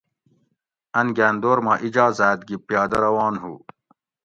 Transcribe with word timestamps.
اۤن 0.97 1.07
گاۤن 1.17 1.35
دور 1.43 1.57
ما 1.65 1.73
اِجازاۤت 1.85 2.39
گی 2.47 2.55
پیادہ 2.67 2.97
روان 3.05 3.33
ہُو 3.41 3.53